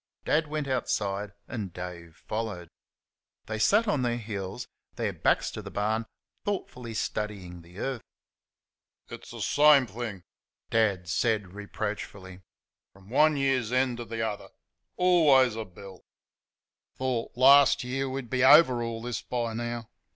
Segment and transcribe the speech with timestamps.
[0.25, 2.69] Dad went outside and Dave followed.
[3.45, 6.07] They sat on their heels, their backs to the barn,
[6.43, 8.01] thoughtfully studying the earth.
[9.09, 10.23] "It's the same thing"
[10.71, 12.41] Dad said, reproachfully
[12.93, 16.01] "from one year's end to the other...alwuz a BILL!"
[16.97, 19.87] "Thought last year we'd be over all this by now!"